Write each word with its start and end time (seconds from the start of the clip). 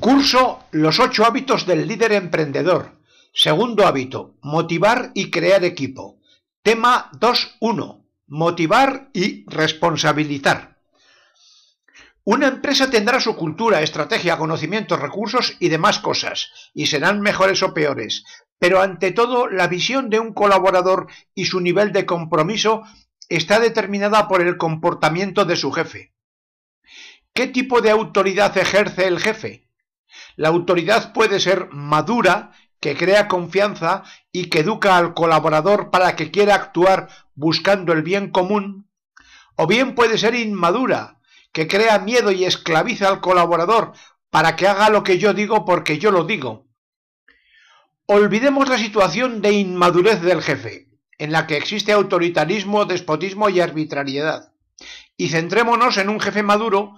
Curso 0.00 0.60
Los 0.70 1.00
ocho 1.00 1.24
hábitos 1.24 1.66
del 1.66 1.88
líder 1.88 2.12
emprendedor. 2.12 2.92
Segundo 3.34 3.84
hábito, 3.84 4.36
motivar 4.42 5.10
y 5.12 5.28
crear 5.28 5.64
equipo. 5.64 6.20
Tema 6.62 7.10
2.1. 7.14 8.04
Motivar 8.28 9.10
y 9.12 9.44
responsabilizar. 9.50 10.78
Una 12.22 12.46
empresa 12.46 12.90
tendrá 12.90 13.18
su 13.18 13.34
cultura, 13.34 13.82
estrategia, 13.82 14.38
conocimientos, 14.38 15.00
recursos 15.00 15.56
y 15.58 15.68
demás 15.68 15.98
cosas, 15.98 16.52
y 16.74 16.86
serán 16.86 17.20
mejores 17.20 17.62
o 17.64 17.74
peores, 17.74 18.22
pero 18.58 18.80
ante 18.80 19.10
todo 19.10 19.48
la 19.48 19.66
visión 19.66 20.10
de 20.10 20.20
un 20.20 20.32
colaborador 20.32 21.08
y 21.34 21.46
su 21.46 21.60
nivel 21.60 21.92
de 21.92 22.06
compromiso 22.06 22.82
está 23.28 23.58
determinada 23.58 24.28
por 24.28 24.42
el 24.42 24.58
comportamiento 24.58 25.44
de 25.44 25.56
su 25.56 25.72
jefe. 25.72 26.12
¿Qué 27.32 27.48
tipo 27.48 27.80
de 27.80 27.90
autoridad 27.90 28.56
ejerce 28.56 29.08
el 29.08 29.18
jefe? 29.18 29.67
La 30.38 30.50
autoridad 30.50 31.12
puede 31.12 31.40
ser 31.40 31.68
madura, 31.72 32.52
que 32.78 32.96
crea 32.96 33.26
confianza 33.26 34.04
y 34.30 34.48
que 34.50 34.60
educa 34.60 34.96
al 34.96 35.12
colaborador 35.12 35.90
para 35.90 36.14
que 36.14 36.30
quiera 36.30 36.54
actuar 36.54 37.08
buscando 37.34 37.92
el 37.92 38.04
bien 38.04 38.30
común, 38.30 38.88
o 39.56 39.66
bien 39.66 39.96
puede 39.96 40.16
ser 40.16 40.36
inmadura, 40.36 41.18
que 41.50 41.66
crea 41.66 41.98
miedo 41.98 42.30
y 42.30 42.44
esclaviza 42.44 43.08
al 43.08 43.20
colaborador 43.20 43.94
para 44.30 44.54
que 44.54 44.68
haga 44.68 44.90
lo 44.90 45.02
que 45.02 45.18
yo 45.18 45.34
digo 45.34 45.64
porque 45.64 45.98
yo 45.98 46.12
lo 46.12 46.22
digo. 46.22 46.68
Olvidemos 48.06 48.68
la 48.68 48.78
situación 48.78 49.42
de 49.42 49.50
inmadurez 49.50 50.22
del 50.22 50.40
jefe, 50.40 50.86
en 51.18 51.32
la 51.32 51.48
que 51.48 51.56
existe 51.56 51.90
autoritarismo, 51.90 52.84
despotismo 52.84 53.48
y 53.48 53.58
arbitrariedad, 53.58 54.52
y 55.16 55.30
centrémonos 55.30 55.96
en 55.96 56.10
un 56.10 56.20
jefe 56.20 56.44
maduro 56.44 56.94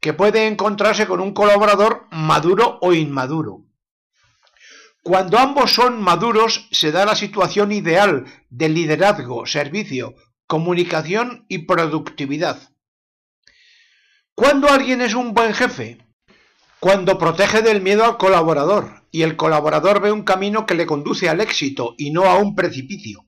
que 0.00 0.12
puede 0.12 0.46
encontrarse 0.46 1.06
con 1.06 1.20
un 1.20 1.32
colaborador 1.32 2.06
maduro 2.10 2.78
o 2.80 2.92
inmaduro. 2.92 3.64
Cuando 5.02 5.38
ambos 5.38 5.72
son 5.72 6.02
maduros 6.02 6.68
se 6.70 6.92
da 6.92 7.04
la 7.04 7.14
situación 7.14 7.72
ideal 7.72 8.26
de 8.50 8.68
liderazgo, 8.68 9.46
servicio, 9.46 10.14
comunicación 10.46 11.46
y 11.48 11.58
productividad. 11.58 12.74
¿Cuándo 14.34 14.68
alguien 14.68 15.00
es 15.00 15.14
un 15.14 15.34
buen 15.34 15.54
jefe? 15.54 15.98
Cuando 16.80 17.18
protege 17.18 17.62
del 17.62 17.80
miedo 17.80 18.04
al 18.04 18.18
colaborador 18.18 19.02
y 19.10 19.22
el 19.22 19.36
colaborador 19.36 20.00
ve 20.00 20.12
un 20.12 20.22
camino 20.22 20.64
que 20.66 20.74
le 20.74 20.86
conduce 20.86 21.28
al 21.28 21.40
éxito 21.40 21.94
y 21.98 22.10
no 22.10 22.24
a 22.24 22.36
un 22.36 22.54
precipicio. 22.54 23.26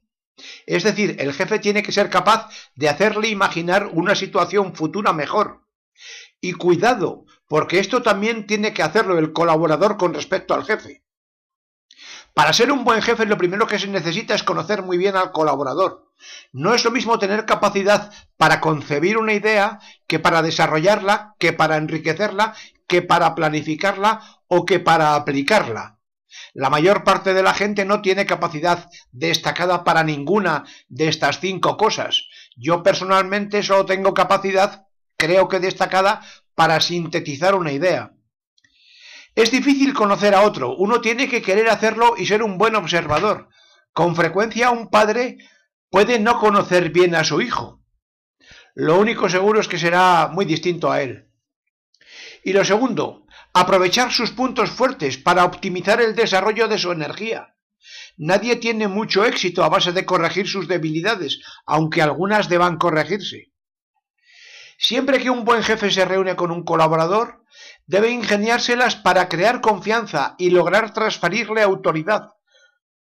Es 0.66 0.84
decir, 0.84 1.16
el 1.18 1.32
jefe 1.32 1.58
tiene 1.58 1.82
que 1.82 1.92
ser 1.92 2.10
capaz 2.10 2.48
de 2.74 2.88
hacerle 2.88 3.28
imaginar 3.28 3.88
una 3.92 4.14
situación 4.14 4.74
futura 4.74 5.12
mejor, 5.12 5.66
y 6.40 6.52
cuidado, 6.52 7.24
porque 7.48 7.78
esto 7.78 8.02
también 8.02 8.46
tiene 8.46 8.72
que 8.72 8.82
hacerlo 8.82 9.18
el 9.18 9.32
colaborador 9.32 9.96
con 9.96 10.14
respecto 10.14 10.54
al 10.54 10.64
jefe. 10.64 11.02
Para 12.34 12.52
ser 12.52 12.70
un 12.70 12.84
buen 12.84 13.02
jefe 13.02 13.26
lo 13.26 13.36
primero 13.36 13.66
que 13.66 13.78
se 13.78 13.88
necesita 13.88 14.34
es 14.34 14.42
conocer 14.42 14.82
muy 14.82 14.96
bien 14.96 15.16
al 15.16 15.32
colaborador. 15.32 16.10
No 16.52 16.74
es 16.74 16.84
lo 16.84 16.90
mismo 16.90 17.18
tener 17.18 17.44
capacidad 17.44 18.12
para 18.36 18.60
concebir 18.60 19.18
una 19.18 19.32
idea 19.32 19.80
que 20.06 20.18
para 20.18 20.42
desarrollarla, 20.42 21.34
que 21.38 21.52
para 21.52 21.76
enriquecerla, 21.76 22.54
que 22.86 23.02
para 23.02 23.34
planificarla 23.34 24.20
o 24.46 24.64
que 24.64 24.80
para 24.80 25.14
aplicarla. 25.14 25.98
La 26.54 26.70
mayor 26.70 27.02
parte 27.02 27.34
de 27.34 27.42
la 27.42 27.54
gente 27.54 27.84
no 27.84 28.02
tiene 28.02 28.26
capacidad 28.26 28.88
destacada 29.10 29.82
para 29.82 30.04
ninguna 30.04 30.64
de 30.88 31.08
estas 31.08 31.40
cinco 31.40 31.76
cosas. 31.76 32.28
Yo 32.56 32.82
personalmente 32.82 33.62
solo 33.62 33.86
tengo 33.86 34.14
capacidad 34.14 34.86
creo 35.20 35.46
que 35.48 35.60
destacada 35.60 36.22
para 36.54 36.80
sintetizar 36.80 37.54
una 37.54 37.72
idea. 37.72 38.12
Es 39.36 39.52
difícil 39.52 39.92
conocer 39.94 40.34
a 40.34 40.42
otro, 40.42 40.74
uno 40.76 41.00
tiene 41.00 41.28
que 41.28 41.42
querer 41.42 41.68
hacerlo 41.68 42.14
y 42.16 42.26
ser 42.26 42.42
un 42.42 42.58
buen 42.58 42.74
observador. 42.74 43.48
Con 43.92 44.16
frecuencia 44.16 44.70
un 44.70 44.88
padre 44.88 45.38
puede 45.90 46.18
no 46.18 46.38
conocer 46.38 46.90
bien 46.90 47.14
a 47.14 47.22
su 47.22 47.40
hijo. 47.40 47.82
Lo 48.74 48.98
único 48.98 49.28
seguro 49.28 49.60
es 49.60 49.68
que 49.68 49.78
será 49.78 50.28
muy 50.32 50.44
distinto 50.46 50.90
a 50.90 51.02
él. 51.02 51.28
Y 52.42 52.52
lo 52.52 52.64
segundo, 52.64 53.26
aprovechar 53.52 54.10
sus 54.10 54.30
puntos 54.30 54.70
fuertes 54.70 55.18
para 55.18 55.44
optimizar 55.44 56.00
el 56.00 56.16
desarrollo 56.16 56.66
de 56.66 56.78
su 56.78 56.90
energía. 56.90 57.54
Nadie 58.16 58.56
tiene 58.56 58.88
mucho 58.88 59.24
éxito 59.24 59.64
a 59.64 59.68
base 59.68 59.92
de 59.92 60.06
corregir 60.06 60.48
sus 60.48 60.66
debilidades, 60.66 61.40
aunque 61.66 62.02
algunas 62.02 62.48
deban 62.48 62.78
corregirse. 62.78 63.49
Siempre 64.82 65.18
que 65.18 65.28
un 65.28 65.44
buen 65.44 65.62
jefe 65.62 65.90
se 65.90 66.06
reúne 66.06 66.36
con 66.36 66.50
un 66.50 66.64
colaborador, 66.64 67.44
debe 67.86 68.08
ingeniárselas 68.08 68.96
para 68.96 69.28
crear 69.28 69.60
confianza 69.60 70.36
y 70.38 70.48
lograr 70.48 70.94
transferirle 70.94 71.60
autoridad, 71.60 72.30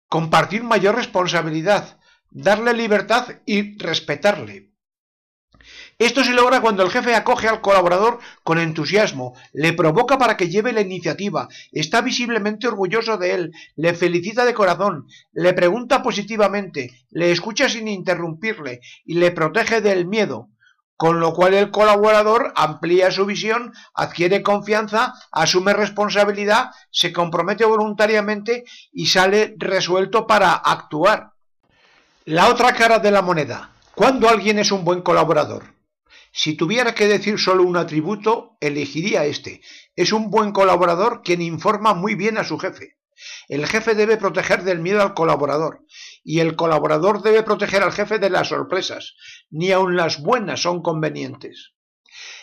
compartir 0.08 0.64
mayor 0.64 0.96
responsabilidad, 0.96 2.00
darle 2.30 2.72
libertad 2.72 3.28
y 3.46 3.78
respetarle. 3.78 4.72
Esto 5.98 6.24
se 6.24 6.32
logra 6.32 6.60
cuando 6.60 6.82
el 6.82 6.90
jefe 6.90 7.14
acoge 7.14 7.46
al 7.46 7.60
colaborador 7.60 8.18
con 8.42 8.58
entusiasmo, 8.58 9.34
le 9.52 9.72
provoca 9.72 10.18
para 10.18 10.36
que 10.36 10.48
lleve 10.48 10.72
la 10.72 10.80
iniciativa, 10.80 11.46
está 11.70 12.00
visiblemente 12.00 12.66
orgulloso 12.66 13.18
de 13.18 13.34
él, 13.34 13.52
le 13.76 13.94
felicita 13.94 14.44
de 14.44 14.54
corazón, 14.54 15.06
le 15.30 15.52
pregunta 15.52 16.02
positivamente, 16.02 16.90
le 17.10 17.30
escucha 17.30 17.68
sin 17.68 17.86
interrumpirle 17.86 18.80
y 19.04 19.14
le 19.14 19.30
protege 19.30 19.80
del 19.80 20.06
miedo, 20.08 20.48
con 20.98 21.20
lo 21.20 21.32
cual 21.32 21.54
el 21.54 21.70
colaborador 21.70 22.52
amplía 22.56 23.12
su 23.12 23.24
visión, 23.24 23.72
adquiere 23.94 24.42
confianza, 24.42 25.14
asume 25.30 25.72
responsabilidad, 25.72 26.70
se 26.90 27.12
compromete 27.12 27.64
voluntariamente 27.64 28.64
y 28.90 29.06
sale 29.06 29.54
resuelto 29.58 30.26
para 30.26 30.54
actuar. 30.54 31.34
La 32.24 32.48
otra 32.48 32.72
cara 32.74 32.98
de 32.98 33.12
la 33.12 33.22
moneda. 33.22 33.70
¿Cuándo 33.94 34.28
alguien 34.28 34.58
es 34.58 34.72
un 34.72 34.84
buen 34.84 35.02
colaborador? 35.02 35.72
Si 36.32 36.56
tuviera 36.56 36.96
que 36.96 37.06
decir 37.06 37.38
solo 37.38 37.62
un 37.62 37.76
atributo, 37.76 38.56
elegiría 38.60 39.24
este. 39.24 39.60
Es 39.94 40.12
un 40.12 40.30
buen 40.30 40.50
colaborador 40.50 41.22
quien 41.22 41.40
informa 41.42 41.94
muy 41.94 42.16
bien 42.16 42.38
a 42.38 42.44
su 42.44 42.58
jefe. 42.58 42.97
El 43.48 43.66
jefe 43.66 43.94
debe 43.94 44.16
proteger 44.16 44.62
del 44.62 44.80
miedo 44.80 45.02
al 45.02 45.14
colaborador 45.14 45.84
y 46.24 46.40
el 46.40 46.56
colaborador 46.56 47.22
debe 47.22 47.42
proteger 47.42 47.82
al 47.82 47.92
jefe 47.92 48.18
de 48.18 48.30
las 48.30 48.48
sorpresas. 48.48 49.14
Ni 49.50 49.72
aun 49.72 49.96
las 49.96 50.20
buenas 50.20 50.62
son 50.62 50.82
convenientes. 50.82 51.72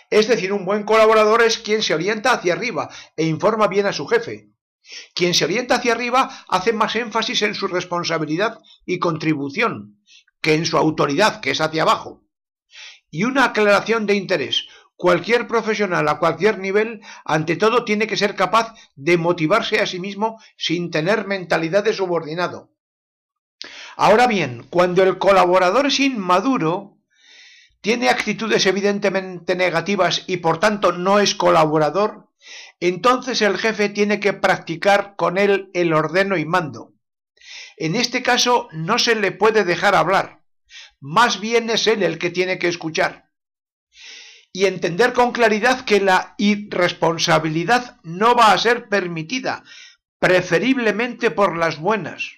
Es 0.09 0.27
decir, 0.27 0.53
un 0.53 0.65
buen 0.65 0.83
colaborador 0.83 1.41
es 1.41 1.57
quien 1.57 1.81
se 1.81 1.93
orienta 1.93 2.33
hacia 2.33 2.53
arriba 2.53 2.89
e 3.15 3.25
informa 3.25 3.67
bien 3.67 3.85
a 3.85 3.93
su 3.93 4.07
jefe. 4.07 4.49
Quien 5.13 5.33
se 5.33 5.45
orienta 5.45 5.75
hacia 5.75 5.93
arriba 5.93 6.45
hace 6.47 6.73
más 6.73 6.95
énfasis 6.95 7.41
en 7.41 7.55
su 7.55 7.67
responsabilidad 7.67 8.59
y 8.85 8.99
contribución 8.99 9.99
que 10.41 10.53
en 10.53 10.65
su 10.65 10.77
autoridad, 10.77 11.41
que 11.41 11.51
es 11.51 11.61
hacia 11.61 11.81
abajo. 11.81 12.23
Y 13.09 13.23
una 13.23 13.45
aclaración 13.45 14.05
de 14.05 14.13
interés. 14.13 14.67
Cualquier 14.97 15.45
profesional 15.47 16.07
a 16.07 16.19
cualquier 16.19 16.57
nivel, 16.59 17.01
ante 17.25 17.57
todo, 17.57 17.83
tiene 17.83 18.07
que 18.07 18.15
ser 18.15 18.35
capaz 18.35 18.73
de 18.95 19.17
motivarse 19.17 19.79
a 19.79 19.85
sí 19.85 19.99
mismo 19.99 20.41
sin 20.55 20.89
tener 20.89 21.27
mentalidad 21.27 21.83
de 21.83 21.93
subordinado. 21.93 22.71
Ahora 23.97 24.27
bien, 24.27 24.65
cuando 24.69 25.03
el 25.03 25.17
colaborador 25.17 25.87
es 25.87 25.99
inmaduro, 25.99 26.97
tiene 27.81 28.09
actitudes 28.09 28.65
evidentemente 28.65 29.55
negativas 29.55 30.23
y 30.27 30.37
por 30.37 30.59
tanto 30.59 30.91
no 30.93 31.19
es 31.19 31.35
colaborador, 31.35 32.29
entonces 32.79 33.41
el 33.41 33.57
jefe 33.57 33.89
tiene 33.89 34.19
que 34.19 34.33
practicar 34.33 35.15
con 35.15 35.37
él 35.37 35.71
el 35.73 35.93
ordeno 35.93 36.37
y 36.37 36.45
mando. 36.45 36.93
En 37.77 37.95
este 37.95 38.23
caso 38.23 38.69
no 38.71 38.97
se 38.97 39.15
le 39.15 39.31
puede 39.31 39.65
dejar 39.65 39.95
hablar, 39.95 40.41
más 40.99 41.39
bien 41.39 41.69
es 41.69 41.85
él 41.87 42.01
el 42.01 42.17
que 42.17 42.29
tiene 42.29 42.59
que 42.59 42.69
escuchar 42.69 43.24
y 44.55 44.67
entender 44.67 45.11
con 45.11 45.33
claridad 45.33 45.83
que 45.83 45.99
la 45.99 46.33
irresponsabilidad 46.37 47.99
no 48.03 48.35
va 48.35 48.53
a 48.53 48.57
ser 48.57 48.87
permitida, 48.87 49.65
preferiblemente 50.17 51.29
por 51.29 51.57
las 51.57 51.77
buenas. 51.77 52.37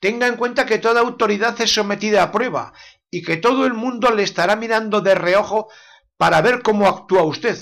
Tenga 0.00 0.26
en 0.26 0.34
cuenta 0.34 0.66
que 0.66 0.80
toda 0.80 1.00
autoridad 1.00 1.60
es 1.60 1.72
sometida 1.72 2.24
a 2.24 2.32
prueba 2.32 2.72
y 3.08 3.22
que 3.22 3.36
todo 3.36 3.66
el 3.66 3.72
mundo 3.72 4.10
le 4.10 4.24
estará 4.24 4.56
mirando 4.56 5.00
de 5.00 5.14
reojo 5.14 5.68
para 6.16 6.40
ver 6.40 6.60
cómo 6.60 6.88
actúa 6.88 7.22
usted. 7.22 7.56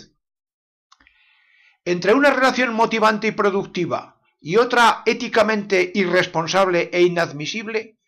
Entre 1.85 2.15
una 2.15 2.31
relación 2.31 2.73
motivante 2.73 3.27
y 3.27 3.33
productiva 3.33 4.23
y 4.41 4.57
otra 4.57 5.03
éticamente 5.05 5.93
irresponsable 5.95 6.89
e 6.95 7.03
inadmisible, 7.03 7.99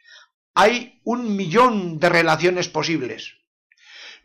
hay 0.54 1.02
un 1.04 1.36
millón 1.36 1.98
de 1.98 2.08
relaciones 2.08 2.70
posibles. 2.70 3.41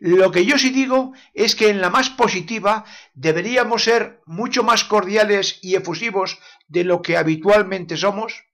Lo 0.00 0.30
que 0.30 0.44
yo 0.44 0.58
sí 0.58 0.70
digo 0.70 1.12
es 1.34 1.56
que 1.56 1.70
en 1.70 1.80
la 1.80 1.90
más 1.90 2.10
positiva 2.10 2.84
deberíamos 3.14 3.84
ser 3.84 4.20
mucho 4.26 4.62
más 4.62 4.84
cordiales 4.84 5.58
y 5.60 5.74
efusivos 5.74 6.38
de 6.68 6.84
lo 6.84 7.02
que 7.02 7.16
habitualmente 7.16 7.96
somos 7.96 8.44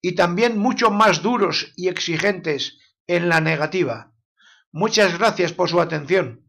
y 0.00 0.14
también 0.14 0.58
mucho 0.58 0.90
más 0.90 1.22
duros 1.22 1.72
y 1.76 1.88
exigentes 1.88 2.78
en 3.06 3.28
la 3.28 3.40
negativa. 3.40 4.12
Muchas 4.70 5.18
gracias 5.18 5.52
por 5.52 5.68
su 5.68 5.80
atención. 5.80 6.43